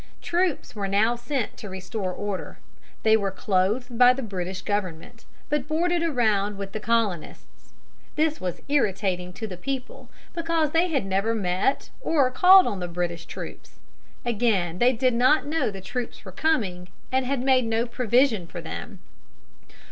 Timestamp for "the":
4.13-4.23, 6.71-6.79, 9.45-9.57, 12.79-12.87, 15.69-15.81